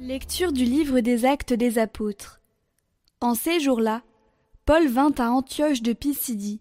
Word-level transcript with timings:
Lecture 0.00 0.52
du 0.52 0.64
livre 0.64 1.00
des 1.00 1.24
Actes 1.24 1.52
des 1.52 1.76
Apôtres. 1.76 2.40
En 3.20 3.34
ces 3.34 3.58
jours-là, 3.58 4.04
Paul 4.64 4.86
vint 4.86 5.12
à 5.18 5.30
Antioche 5.30 5.82
de 5.82 5.92
Pisidie. 5.92 6.60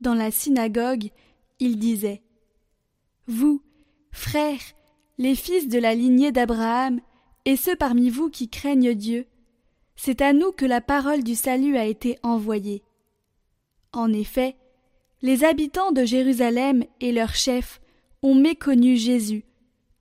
Dans 0.00 0.14
la 0.14 0.32
synagogue, 0.32 1.10
il 1.60 1.78
disait 1.78 2.22
Vous, 3.28 3.62
frères, 4.10 4.60
les 5.16 5.36
fils 5.36 5.68
de 5.68 5.78
la 5.78 5.94
lignée 5.94 6.32
d'Abraham, 6.32 7.00
et 7.44 7.54
ceux 7.54 7.76
parmi 7.76 8.10
vous 8.10 8.30
qui 8.30 8.48
craignent 8.48 8.94
Dieu, 8.94 9.26
c'est 9.94 10.20
à 10.20 10.32
nous 10.32 10.50
que 10.50 10.66
la 10.66 10.80
parole 10.80 11.22
du 11.22 11.36
salut 11.36 11.76
a 11.76 11.84
été 11.84 12.18
envoyée. 12.24 12.82
En 13.92 14.12
effet, 14.12 14.56
les 15.22 15.44
habitants 15.44 15.92
de 15.92 16.04
Jérusalem 16.04 16.84
et 17.00 17.12
leurs 17.12 17.36
chefs 17.36 17.80
ont 18.22 18.34
méconnu 18.34 18.96
Jésus, 18.96 19.44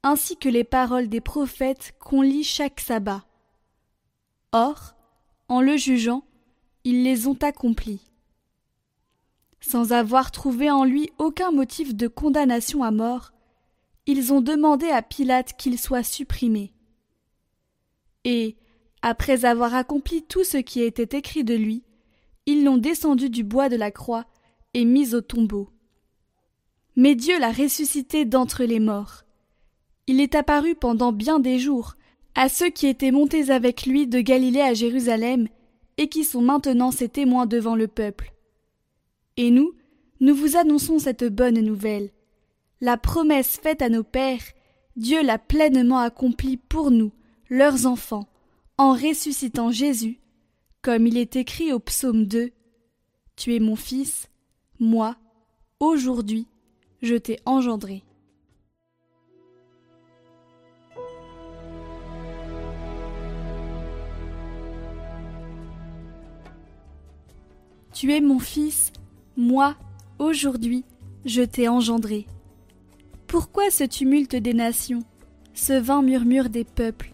ainsi 0.04 0.38
que 0.38 0.50
les 0.50 0.64
paroles 0.64 1.10
des 1.10 1.22
prophètes 1.22 1.94
qu'on 2.00 2.22
lit 2.22 2.44
chaque 2.44 2.80
sabbat. 2.80 3.24
Or, 4.52 4.96
en 5.48 5.62
le 5.62 5.78
jugeant, 5.78 6.24
ils 6.84 7.04
les 7.04 7.28
ont 7.28 7.38
accomplis. 7.42 8.02
Sans 9.60 9.94
avoir 9.94 10.32
trouvé 10.32 10.72
en 10.72 10.84
lui 10.84 11.12
aucun 11.20 11.52
motif 11.52 11.96
de 11.96 12.08
condamnation 12.08 12.84
à 12.84 12.92
mort, 12.92 13.32
ils 14.08 14.34
ont 14.34 14.42
demandé 14.42 14.88
à 14.88 15.04
Pilate 15.04 15.56
qu'il 15.56 15.78
soit 15.78 16.04
supprimé. 16.04 16.74
Et, 18.24 18.58
après 19.04 19.46
avoir 19.46 19.74
accompli 19.74 20.24
tout 20.24 20.44
ce 20.44 20.58
qui 20.58 20.82
était 20.82 21.18
écrit 21.18 21.44
de 21.44 21.56
lui, 21.56 21.84
ils 22.46 22.64
l'ont 22.64 22.78
descendu 22.78 23.30
du 23.30 23.44
bois 23.44 23.70
de 23.70 23.76
la 23.76 23.92
croix 23.92 24.26
et 24.74 24.86
mis 24.86 25.16
au 25.16 25.22
tombeau. 25.22 25.70
Mais 26.96 27.16
Dieu 27.16 27.40
l'a 27.40 27.52
ressuscité 27.52 28.26
d'entre 28.26 28.64
les 28.64 28.80
morts. 28.80 29.24
Il 30.12 30.20
est 30.20 30.36
apparu 30.36 30.76
pendant 30.76 31.14
bien 31.14 31.40
des 31.40 31.58
jours 31.58 31.96
à 32.36 32.50
ceux 32.50 32.70
qui 32.70 32.88
étaient 32.88 33.12
montés 33.12 33.50
avec 33.50 33.86
lui 33.86 34.08
de 34.08 34.20
Galilée 34.20 34.60
à 34.60 34.74
Jérusalem 34.74 35.48
et 35.98 36.10
qui 36.10 36.26
sont 36.26 36.42
maintenant 36.42 36.92
ses 36.92 37.08
témoins 37.08 37.46
devant 37.46 37.78
le 37.78 37.88
peuple. 37.88 38.34
Et 39.38 39.52
nous, 39.52 39.72
nous 40.20 40.36
vous 40.36 40.58
annonçons 40.58 41.00
cette 41.00 41.24
bonne 41.24 41.62
nouvelle. 41.62 42.10
La 42.82 42.98
promesse 42.98 43.58
faite 43.64 43.82
à 43.82 43.88
nos 43.88 44.04
pères, 44.04 44.44
Dieu 44.98 45.24
l'a 45.24 45.38
pleinement 45.38 46.00
accomplie 46.00 46.58
pour 46.58 46.92
nous, 46.92 47.14
leurs 47.50 47.86
enfants, 47.86 48.28
en 48.78 48.92
ressuscitant 48.92 49.72
Jésus, 49.72 50.20
comme 50.82 51.08
il 51.08 51.18
est 51.18 51.38
écrit 51.38 51.72
au 51.72 51.80
psaume 51.80 52.26
2 52.26 52.52
Tu 53.38 53.56
es 53.56 53.62
mon 53.62 53.78
fils, 53.78 54.28
moi, 54.78 55.16
aujourd'hui, 55.80 56.48
je 57.02 57.16
t'ai 57.16 57.40
engendré. 57.46 58.04
Tu 68.02 68.12
es 68.14 68.20
mon 68.20 68.40
fils, 68.40 68.92
moi, 69.38 69.76
aujourd'hui, 70.18 70.86
je 71.24 71.44
t'ai 71.44 71.68
engendré. 71.68 72.26
Pourquoi 73.28 73.70
ce 73.70 73.84
tumulte 73.84 74.36
des 74.36 74.56
nations, 74.56 75.04
ce 75.54 75.74
vain 75.74 76.02
murmure 76.02 76.50
des 76.50 76.64
peuples? 76.64 77.14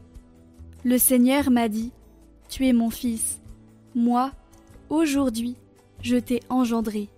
Le 0.85 0.97
Seigneur 0.97 1.51
m'a 1.51 1.67
dit, 1.67 1.91
Tu 2.47 2.67
es 2.67 2.71
mon 2.71 2.89
fils, 2.89 3.41
moi, 3.95 4.31
aujourd'hui, 4.89 5.57
je 6.01 6.15
t'ai 6.15 6.39
engendré. 6.47 7.09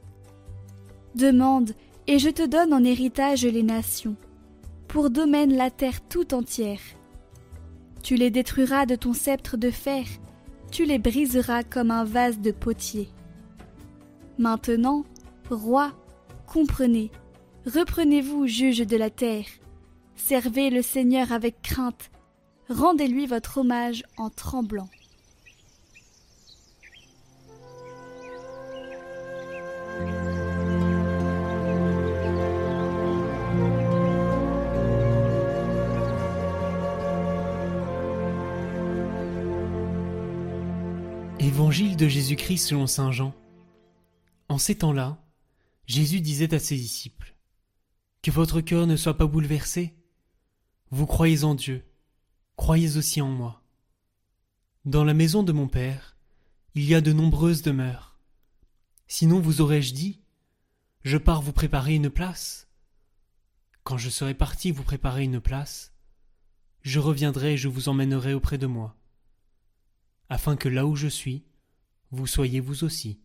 Demande, 1.13 1.73
et 2.07 2.17
je 2.17 2.29
te 2.29 2.47
donne 2.47 2.73
en 2.73 2.83
héritage 2.83 3.45
les 3.45 3.61
nations, 3.61 4.15
pour 4.87 5.11
domaine 5.11 5.55
la 5.55 5.69
terre 5.69 6.01
tout 6.09 6.33
entière. 6.33 6.81
Tu 8.01 8.15
les 8.15 8.31
détruiras 8.31 8.87
de 8.87 8.95
ton 8.95 9.13
sceptre 9.13 9.57
de 9.57 9.69
fer, 9.69 10.05
tu 10.71 10.85
les 10.85 10.97
briseras 10.97 11.61
comme 11.61 11.91
un 11.91 12.03
vase 12.03 12.39
de 12.39 12.49
potier. 12.49 13.09
Maintenant, 14.39 15.03
roi, 15.49 15.91
comprenez, 16.47 17.11
reprenez-vous 17.65 18.47
juge 18.47 18.87
de 18.87 18.95
la 18.95 19.09
terre, 19.09 19.43
servez 20.15 20.69
le 20.69 20.81
Seigneur 20.81 21.33
avec 21.33 21.61
crainte, 21.61 22.09
rendez-lui 22.69 23.27
votre 23.27 23.57
hommage 23.57 24.03
en 24.15 24.29
tremblant. 24.29 24.87
Évangile 41.41 41.97
de 41.97 42.07
Jésus-Christ 42.07 42.67
selon 42.67 42.87
Saint 42.87 43.11
Jean. 43.11 43.33
Ces 44.59 44.77
temps-là, 44.77 45.23
Jésus 45.87 46.19
disait 46.19 46.53
à 46.53 46.59
ses 46.59 46.75
disciples 46.75 47.33
Que 48.21 48.29
votre 48.29 48.59
cœur 48.59 48.87
ne 48.87 48.97
soit 48.97 49.15
pas 49.15 49.25
bouleversé. 49.25 49.95
Vous 50.91 51.05
croyez 51.05 51.45
en 51.45 51.55
Dieu, 51.55 51.85
croyez 52.57 52.97
aussi 52.97 53.21
en 53.21 53.29
moi. 53.29 53.63
Dans 54.83 55.05
la 55.05 55.13
maison 55.13 55.43
de 55.43 55.53
mon 55.53 55.69
Père, 55.69 56.17
il 56.75 56.83
y 56.83 56.93
a 56.93 56.99
de 56.99 57.13
nombreuses 57.13 57.61
demeures. 57.61 58.19
Sinon 59.07 59.39
vous 59.39 59.61
aurais-je 59.61 59.93
dit 59.93 60.19
Je 61.03 61.17
pars 61.17 61.41
vous 61.41 61.53
préparer 61.53 61.95
une 61.95 62.09
place. 62.09 62.67
Quand 63.83 63.97
je 63.97 64.09
serai 64.09 64.33
parti 64.33 64.71
vous 64.71 64.83
préparer 64.83 65.23
une 65.23 65.39
place, 65.39 65.93
je 66.81 66.99
reviendrai 66.99 67.53
et 67.53 67.57
je 67.57 67.69
vous 67.69 67.87
emmènerai 67.87 68.33
auprès 68.33 68.57
de 68.57 68.67
moi, 68.67 68.97
afin 70.27 70.57
que 70.57 70.67
là 70.67 70.85
où 70.85 70.97
je 70.97 71.07
suis, 71.07 71.45
vous 72.11 72.27
soyez 72.27 72.59
vous 72.59 72.83
aussi. 72.83 73.21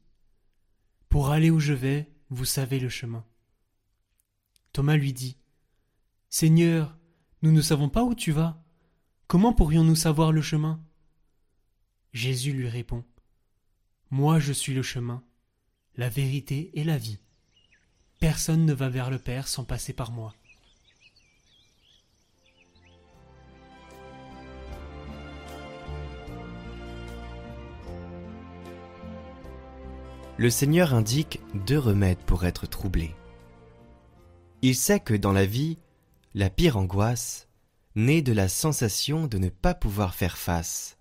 Pour 1.15 1.31
aller 1.31 1.49
où 1.49 1.61
je 1.61 1.73
vais, 1.73 2.11
vous 2.29 2.45
savez 2.45 2.81
le 2.81 2.89
chemin. 2.89 3.25
Thomas 4.73 4.97
lui 4.97 5.13
dit 5.13 5.37
Seigneur, 6.29 6.99
nous 7.41 7.53
ne 7.53 7.63
savons 7.63 7.89
pas 7.89 8.03
où 8.03 8.17
tu 8.17 8.33
vas. 8.33 8.61
Comment 9.29 9.53
pourrions-nous 9.53 9.95
savoir 9.95 10.33
le 10.33 10.43
chemin? 10.43 10.85
Jésus 12.13 12.53
lui 12.53 12.69
répond 12.69 13.05
Moi 14.11 14.41
je 14.41 14.53
suis 14.53 14.75
le 14.75 14.83
chemin, 14.83 15.23
la 15.95 16.09
vérité 16.09 16.73
et 16.75 16.83
la 16.83 16.99
vie. 16.99 17.21
Personne 18.19 18.67
ne 18.67 18.73
va 18.73 18.89
vers 18.89 19.09
le 19.09 19.21
Père 19.21 19.47
sans 19.47 19.63
passer 19.63 19.93
par 19.93 20.11
moi. 20.11 20.35
Le 30.37 30.51
Seigneur 30.51 30.95
indique 30.95 31.41
deux 31.67 31.79
remèdes 31.79 32.19
pour 32.19 32.45
être 32.45 32.67
troublé. 32.67 33.15
Il 34.63 34.75
sait 34.75 34.99
que 34.99 35.15
dans 35.15 35.33
la 35.33 35.47
vie, 35.47 35.79
la 36.35 36.51
pire 36.51 36.77
angoisse 36.77 37.49
naît 37.95 38.23
de 38.23 38.33
la 38.33 38.49
sensation 38.49 39.29
de 39.29 39.39
ne 39.39 39.49
pas 39.49 39.75
pouvoir 39.75 40.15
faire 40.15 40.37
face, 40.37 40.99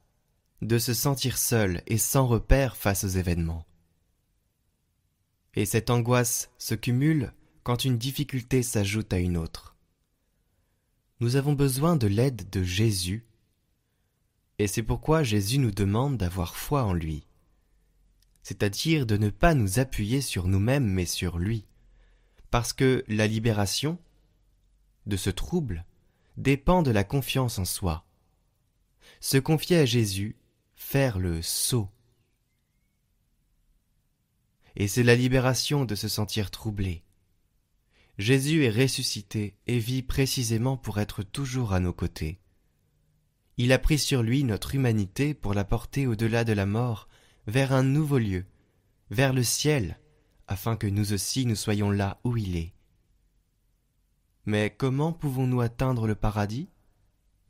de 0.61 0.77
se 0.77 0.93
sentir 0.93 1.37
seul 1.37 1.81
et 1.87 1.97
sans 1.97 2.27
repère 2.27 2.77
face 2.77 3.03
aux 3.03 3.07
événements. 3.09 3.65
Et 5.55 5.65
cette 5.65 5.89
angoisse 5.89 6.51
se 6.59 6.75
cumule 6.75 7.33
quand 7.63 7.85
une 7.85 7.97
difficulté 7.97 8.61
s'ajoute 8.61 9.13
à 9.13 9.17
une 9.17 9.37
autre. 9.37 9.75
Nous 11.21 11.37
avons 11.37 11.53
besoin 11.53 11.95
de 11.95 12.07
l'aide 12.07 12.49
de 12.51 12.61
Jésus, 12.61 13.25
et 14.59 14.67
c'est 14.67 14.83
pourquoi 14.83 15.23
Jésus 15.23 15.57
nous 15.57 15.71
demande 15.71 16.17
d'avoir 16.17 16.55
foi 16.55 16.83
en 16.83 16.93
lui 16.93 17.25
c'est-à-dire 18.43 19.05
de 19.05 19.17
ne 19.17 19.29
pas 19.29 19.53
nous 19.53 19.79
appuyer 19.79 20.21
sur 20.21 20.47
nous-mêmes 20.47 20.85
mais 20.85 21.05
sur 21.05 21.39
lui, 21.39 21.65
parce 22.51 22.73
que 22.73 23.03
la 23.07 23.25
libération 23.25 23.97
de 25.05 25.17
ce 25.17 25.29
trouble 25.29 25.85
dépend 26.37 26.81
de 26.83 26.91
la 26.91 27.03
confiance 27.03 27.57
en 27.57 27.65
soi. 27.65 28.05
Se 29.19 29.37
confier 29.37 29.77
à 29.77 29.85
Jésus, 29.85 30.35
faire 30.75 31.19
le 31.19 31.41
saut. 31.41 31.89
Et 34.75 34.87
c'est 34.87 35.03
la 35.03 35.15
libération 35.15 35.85
de 35.85 35.95
se 35.95 36.07
sentir 36.07 36.51
troublé. 36.51 37.03
Jésus 38.17 38.65
est 38.65 38.69
ressuscité 38.69 39.55
et 39.67 39.79
vit 39.79 40.03
précisément 40.03 40.77
pour 40.77 40.99
être 40.99 41.23
toujours 41.23 41.73
à 41.73 41.79
nos 41.79 41.93
côtés. 41.93 42.39
Il 43.57 43.71
a 43.71 43.79
pris 43.79 43.99
sur 43.99 44.23
lui 44.23 44.43
notre 44.43 44.75
humanité 44.75 45.33
pour 45.33 45.53
la 45.53 45.63
porter 45.63 46.07
au-delà 46.07 46.43
de 46.43 46.53
la 46.53 46.65
mort 46.65 47.07
vers 47.47 47.73
un 47.73 47.83
nouveau 47.83 48.17
lieu, 48.17 48.45
vers 49.09 49.33
le 49.33 49.43
ciel, 49.43 49.99
afin 50.47 50.75
que 50.75 50.87
nous 50.87 51.13
aussi 51.13 51.45
nous 51.45 51.55
soyons 51.55 51.91
là 51.91 52.19
où 52.23 52.37
il 52.37 52.55
est. 52.55 52.73
Mais 54.45 54.73
comment 54.75 55.13
pouvons-nous 55.13 55.61
atteindre 55.61 56.07
le 56.07 56.15
paradis? 56.15 56.69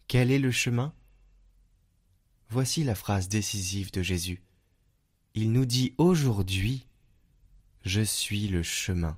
Quel 0.07 0.31
est 0.31 0.40
le 0.40 0.51
chemin? 0.51 0.94
Voici 2.50 2.84
la 2.84 2.95
phrase 2.95 3.30
décisive 3.30 3.92
de 3.92 4.04
Jésus. 4.04 4.44
Il 5.34 5.51
nous 5.51 5.66
dit 5.66 5.95
aujourd'hui 5.98 6.88
Je 7.81 8.01
suis 8.01 8.48
le 8.48 8.62
chemin, 8.62 9.18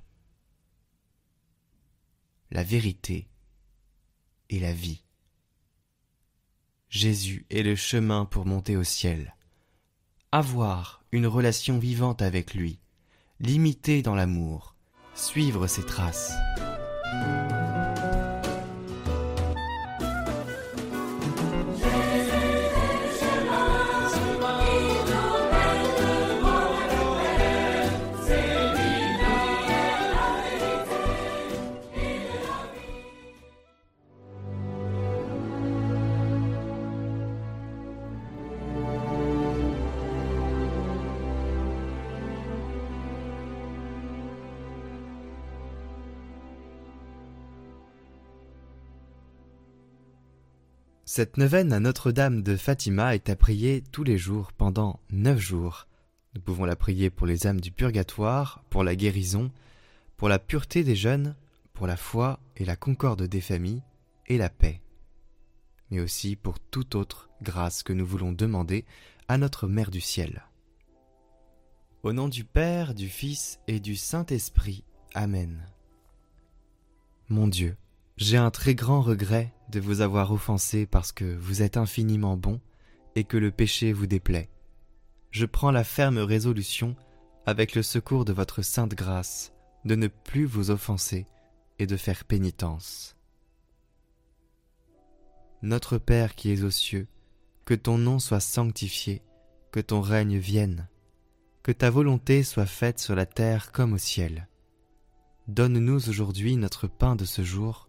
la 2.50 2.62
vérité 2.62 3.28
et 4.48 4.58
la 4.58 4.72
vie. 4.72 5.02
Jésus 6.88 7.44
est 7.50 7.62
le 7.62 7.76
chemin 7.76 8.24
pour 8.24 8.46
monter 8.46 8.76
au 8.76 8.84
ciel. 8.84 9.35
Avoir 10.38 11.00
une 11.12 11.26
relation 11.26 11.78
vivante 11.78 12.20
avec 12.20 12.52
lui, 12.52 12.78
l'imiter 13.40 14.02
dans 14.02 14.14
l'amour, 14.14 14.74
suivre 15.14 15.66
ses 15.66 15.82
traces. 15.82 16.34
Cette 51.16 51.38
neuvaine 51.38 51.72
à 51.72 51.80
Notre-Dame 51.80 52.42
de 52.42 52.56
Fatima 52.58 53.14
est 53.14 53.30
à 53.30 53.36
prier 53.36 53.82
tous 53.90 54.04
les 54.04 54.18
jours 54.18 54.52
pendant 54.52 55.00
neuf 55.08 55.38
jours. 55.38 55.86
Nous 56.34 56.42
pouvons 56.42 56.66
la 56.66 56.76
prier 56.76 57.08
pour 57.08 57.26
les 57.26 57.46
âmes 57.46 57.62
du 57.62 57.70
purgatoire, 57.70 58.62
pour 58.68 58.84
la 58.84 58.94
guérison, 58.94 59.50
pour 60.18 60.28
la 60.28 60.38
pureté 60.38 60.84
des 60.84 60.94
jeunes, 60.94 61.34
pour 61.72 61.86
la 61.86 61.96
foi 61.96 62.38
et 62.54 62.66
la 62.66 62.76
concorde 62.76 63.22
des 63.22 63.40
familles 63.40 63.82
et 64.26 64.36
la 64.36 64.50
paix, 64.50 64.82
mais 65.90 66.00
aussi 66.00 66.36
pour 66.36 66.60
toute 66.60 66.94
autre 66.94 67.30
grâce 67.40 67.82
que 67.82 67.94
nous 67.94 68.04
voulons 68.04 68.32
demander 68.32 68.84
à 69.26 69.38
notre 69.38 69.68
Mère 69.68 69.90
du 69.90 70.02
ciel. 70.02 70.42
Au 72.02 72.12
nom 72.12 72.28
du 72.28 72.44
Père, 72.44 72.92
du 72.92 73.08
Fils 73.08 73.58
et 73.68 73.80
du 73.80 73.96
Saint-Esprit. 73.96 74.84
Amen. 75.14 75.66
Mon 77.30 77.48
Dieu, 77.48 77.74
j'ai 78.16 78.38
un 78.38 78.50
très 78.50 78.74
grand 78.74 79.02
regret 79.02 79.52
de 79.68 79.80
vous 79.80 80.00
avoir 80.00 80.32
offensé 80.32 80.86
parce 80.86 81.12
que 81.12 81.36
vous 81.36 81.62
êtes 81.62 81.76
infiniment 81.76 82.36
bon 82.36 82.60
et 83.14 83.24
que 83.24 83.36
le 83.36 83.50
péché 83.50 83.92
vous 83.92 84.06
déplaît. 84.06 84.48
Je 85.30 85.44
prends 85.44 85.70
la 85.70 85.84
ferme 85.84 86.18
résolution, 86.18 86.96
avec 87.44 87.74
le 87.74 87.82
secours 87.82 88.24
de 88.24 88.32
votre 88.32 88.62
sainte 88.62 88.94
grâce, 88.94 89.52
de 89.84 89.94
ne 89.94 90.08
plus 90.08 90.46
vous 90.46 90.70
offenser 90.70 91.26
et 91.78 91.86
de 91.86 91.96
faire 91.96 92.24
pénitence. 92.24 93.16
Notre 95.62 95.98
Père 95.98 96.34
qui 96.34 96.50
es 96.50 96.62
aux 96.62 96.70
cieux, 96.70 97.08
que 97.64 97.74
ton 97.74 97.98
nom 97.98 98.18
soit 98.18 98.40
sanctifié, 98.40 99.22
que 99.72 99.80
ton 99.80 100.00
règne 100.00 100.38
vienne, 100.38 100.88
que 101.62 101.72
ta 101.72 101.90
volonté 101.90 102.42
soit 102.42 102.66
faite 102.66 102.98
sur 102.98 103.14
la 103.14 103.26
terre 103.26 103.72
comme 103.72 103.92
au 103.92 103.98
ciel. 103.98 104.48
Donne-nous 105.48 106.08
aujourd'hui 106.08 106.56
notre 106.56 106.86
pain 106.86 107.16
de 107.16 107.24
ce 107.24 107.42
jour, 107.42 107.88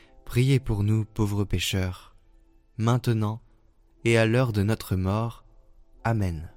priez 0.31 0.61
pour 0.61 0.85
nous 0.85 1.03
pauvres 1.03 1.43
pécheurs, 1.43 2.15
maintenant 2.77 3.41
et 4.05 4.17
à 4.17 4.25
l'heure 4.25 4.53
de 4.53 4.63
notre 4.63 4.95
mort. 4.95 5.43
Amen. 6.05 6.49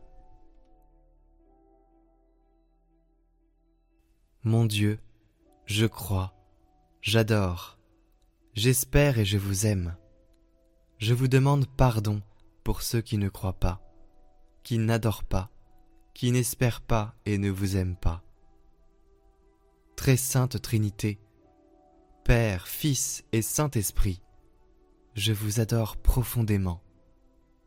Mon 4.44 4.64
Dieu, 4.64 5.00
je 5.64 5.86
crois, 5.86 6.36
j'adore, 7.00 7.80
j'espère 8.52 9.18
et 9.18 9.24
je 9.24 9.38
vous 9.38 9.66
aime. 9.66 9.96
Je 10.98 11.12
vous 11.12 11.26
demande 11.26 11.66
pardon 11.66 12.22
pour 12.62 12.80
ceux 12.80 13.00
qui 13.00 13.18
ne 13.18 13.28
croient 13.28 13.58
pas, 13.58 13.82
qui 14.62 14.78
n'adorent 14.78 15.24
pas, 15.24 15.50
qui 16.14 16.30
n'espèrent 16.30 16.80
pas 16.80 17.16
et 17.26 17.38
ne 17.38 17.50
vous 17.50 17.76
aiment 17.76 17.96
pas. 17.96 18.22
Très 19.96 20.16
sainte 20.16 20.62
Trinité, 20.62 21.18
Père, 22.24 22.68
Fils 22.68 23.22
et 23.32 23.42
Saint-Esprit, 23.42 24.22
je 25.14 25.34
vous 25.34 25.60
adore 25.60 25.98
profondément, 25.98 26.82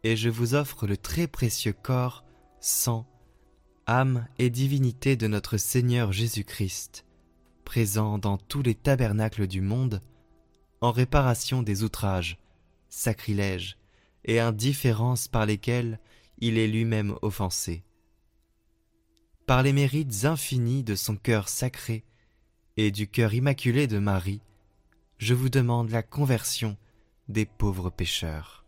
et 0.03 0.15
je 0.15 0.29
vous 0.29 0.55
offre 0.55 0.87
le 0.87 0.97
très 0.97 1.27
précieux 1.27 1.73
corps, 1.73 2.25
sang, 2.59 3.05
âme 3.85 4.27
et 4.39 4.49
divinité 4.49 5.15
de 5.15 5.27
notre 5.27 5.57
Seigneur 5.57 6.11
Jésus-Christ, 6.11 7.05
présent 7.65 8.17
dans 8.17 8.39
tous 8.39 8.63
les 8.63 8.73
tabernacles 8.73 9.45
du 9.45 9.61
monde, 9.61 10.01
en 10.81 10.91
réparation 10.91 11.61
des 11.61 11.83
outrages, 11.83 12.39
sacrilèges 12.89 13.77
et 14.25 14.39
indifférences 14.39 15.27
par 15.27 15.45
lesquels 15.45 15.99
il 16.39 16.57
est 16.57 16.67
lui-même 16.67 17.15
offensé. 17.21 17.83
Par 19.45 19.61
les 19.61 19.71
mérites 19.71 20.25
infinis 20.25 20.83
de 20.83 20.95
son 20.95 21.15
cœur 21.15 21.47
sacré 21.47 22.03
et 22.77 22.91
du 22.91 23.07
cœur 23.07 23.33
immaculé 23.33 23.87
de 23.87 23.97
Marie, 23.97 24.41
je 25.17 25.33
vous 25.33 25.49
demande 25.49 25.89
la 25.89 26.03
conversion 26.03 26.77
des 27.27 27.45
pauvres 27.45 27.89
pécheurs. 27.89 28.65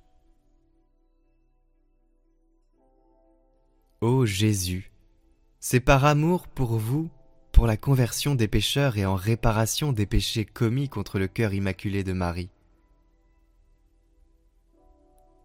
Ô 4.02 4.26
Jésus, 4.26 4.92
c'est 5.60 5.80
par 5.80 6.06
amour 6.06 6.48
pour 6.48 6.78
vous, 6.78 7.10
pour 7.52 7.68
la 7.68 7.78
conversion 7.78 8.34
des 8.34 8.48
pécheurs 8.48 8.98
et 8.98 9.06
en 9.06 9.16
réparation 9.16 9.94
des 9.94 10.06
péchés 10.06 10.46
commis 10.46 10.90
contre 10.90 11.20
le 11.20 11.28
cœur 11.28 11.54
immaculé 11.54 12.04
de 12.04 12.14
Marie. 12.14 12.50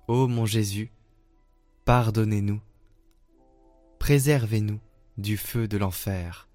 Ô 0.09 0.27
mon 0.27 0.47
Jésus, 0.47 0.91
pardonnez-nous, 1.85 2.61
préservez-nous 3.99 4.81
du 5.19 5.37
feu 5.37 5.67
de 5.67 5.77
l'enfer, 5.77 6.49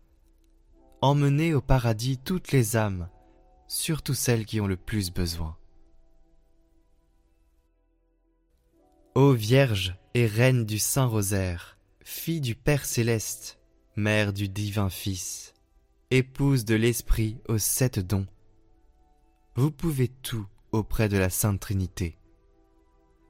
emmenez 1.02 1.54
au 1.54 1.62
paradis 1.62 2.18
toutes 2.18 2.52
les 2.52 2.76
âmes, 2.76 3.10
surtout 3.68 4.14
celles 4.14 4.46
qui 4.46 4.60
ont 4.60 4.68
le 4.68 4.78
plus 4.78 5.12
besoin. 5.12 5.56
Ô 9.16 9.34
Vierge 9.34 9.96
et 10.14 10.26
Reine 10.26 10.66
du 10.66 10.80
Saint 10.80 11.06
Rosaire, 11.06 11.78
fille 12.04 12.42
du 12.42 12.56
Père 12.56 12.86
céleste, 12.86 13.60
mère 13.96 14.34
du 14.34 14.50
divin 14.50 14.90
Fils, 14.90 15.54
épouse 16.12 16.66
de 16.66 16.76
l'Esprit 16.76 17.38
aux 17.48 17.58
sept 17.58 18.00
dons. 18.00 18.28
Vous 19.56 19.72
pouvez 19.72 20.08
tout 20.08 20.48
auprès 20.72 21.10
de 21.10 21.18
la 21.18 21.30
Sainte 21.30 21.60
Trinité. 21.60 22.18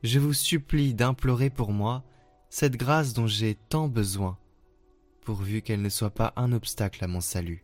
Je 0.04 0.20
vous 0.20 0.34
supplie 0.34 0.94
d'implorer 0.94 1.50
pour 1.50 1.72
moi 1.72 2.04
cette 2.50 2.78
grâce 2.78 3.14
dont 3.14 3.28
j'ai 3.28 3.56
tant 3.56 3.88
besoin, 3.88 4.39
pourvu 5.30 5.62
qu'elle 5.62 5.84
ne 5.84 5.90
soit 5.90 6.10
pas 6.10 6.34
un 6.38 6.54
obstacle 6.54 7.04
à 7.04 7.08
mon 7.08 7.22
salut. 7.22 7.64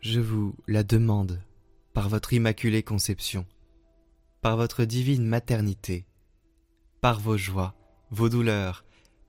Je 0.00 0.20
vous 0.20 0.56
la 0.66 0.82
demande 0.82 1.42
par 1.92 2.08
votre 2.08 2.32
immaculée 2.32 2.82
conception, 2.82 3.44
par 4.40 4.56
votre 4.56 4.86
divine 4.86 5.26
maternité, 5.26 6.06
par 7.02 7.20
vos 7.20 7.36
joies, 7.36 7.74
vos 8.10 8.30
douleurs, 8.30 8.86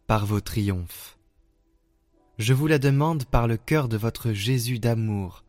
par 0.08 0.26
vos 0.26 0.40
triomphes. 0.40 1.18
Je 2.38 2.54
vous 2.54 2.68
la 2.68 2.80
demande 2.80 3.26
par 3.26 3.46
le 3.46 3.58
cœur 3.58 3.90
de 3.90 3.98
votre 3.98 4.32
Jésus 4.32 4.80
d'amour, 4.80 5.44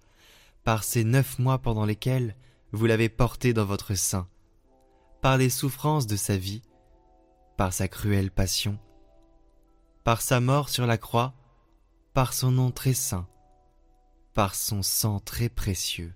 par 0.65 0.85
ces 0.85 1.05
neuf 1.05 1.39
mois 1.39 1.59
pendant 1.59 1.85
lesquels 1.85 2.37
vous 2.73 2.87
l'avez 2.87 3.09
porté 3.09 3.53
dans 3.53 3.65
votre 3.65 3.95
sein, 3.95 4.29
par 5.21 5.37
les 5.37 5.51
souffrances 5.51 6.07
de 6.07 6.17
sa 6.17 6.37
vie, 6.37 6.63
par 7.57 7.73
sa 7.73 7.89
cruelle 7.89 8.31
passion, 8.31 8.79
par 10.05 10.23
sa 10.23 10.41
mort 10.41 10.69
sur 10.69 10.87
la 10.87 10.99
croix, 10.99 11.35
par 12.15 12.33
son 12.33 12.51
nom 12.51 12.71
très 12.71 12.95
saint, 12.95 13.29
par 14.35 14.55
son 14.55 14.83
sang 14.83 15.21
très 15.21 15.49
précieux. 15.49 16.15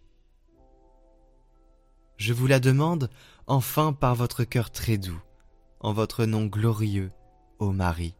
Je 2.16 2.32
vous 2.32 2.46
la 2.46 2.60
demande 2.60 3.10
enfin 3.46 3.92
par 3.92 4.14
votre 4.14 4.44
cœur 4.44 4.70
très 4.70 4.98
doux, 4.98 5.20
en 5.80 5.92
votre 5.92 6.24
nom 6.24 6.46
glorieux, 6.46 7.10
ô 7.58 7.72
Marie, 7.72 8.14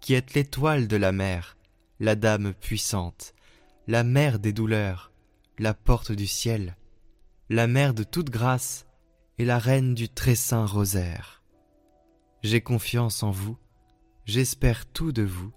qui 0.00 0.14
êtes 0.14 0.34
l'étoile 0.34 0.88
de 0.88 0.96
la 0.96 1.12
mer, 1.12 1.56
la 2.00 2.14
dame 2.14 2.54
puissante, 2.54 3.34
la 3.86 4.04
mère 4.04 4.38
des 4.38 4.52
douleurs, 4.52 5.07
la 5.58 5.74
porte 5.74 6.12
du 6.12 6.26
ciel, 6.26 6.76
la 7.48 7.66
mère 7.66 7.94
de 7.94 8.04
toute 8.04 8.30
grâce 8.30 8.86
et 9.38 9.44
la 9.44 9.58
reine 9.58 9.94
du 9.94 10.08
très 10.08 10.34
saint 10.34 10.66
rosaire. 10.66 11.42
J'ai 12.42 12.60
confiance 12.60 13.22
en 13.22 13.30
vous, 13.30 13.56
j'espère 14.24 14.86
tout 14.86 15.12
de 15.12 15.22
vous, 15.22 15.52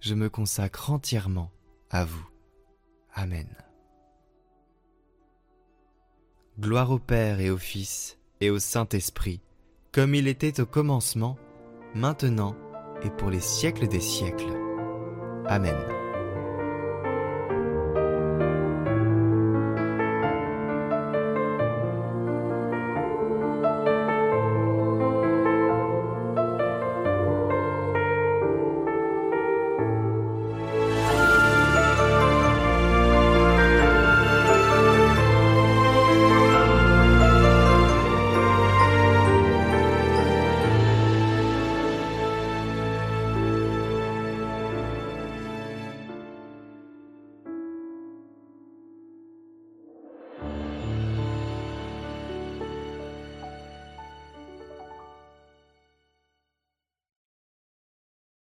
je 0.00 0.14
me 0.14 0.28
consacre 0.28 0.90
entièrement 0.90 1.50
à 1.90 2.04
vous. 2.04 2.28
Amen. 3.14 3.48
Gloire 6.58 6.90
au 6.90 6.98
Père 6.98 7.40
et 7.40 7.50
au 7.50 7.58
Fils 7.58 8.18
et 8.40 8.50
au 8.50 8.58
Saint-Esprit, 8.58 9.40
comme 9.92 10.14
il 10.14 10.26
était 10.26 10.60
au 10.60 10.66
commencement, 10.66 11.38
maintenant 11.94 12.56
et 13.02 13.10
pour 13.10 13.30
les 13.30 13.40
siècles 13.40 13.88
des 13.88 14.00
siècles. 14.00 14.52
Amen. 15.46 16.01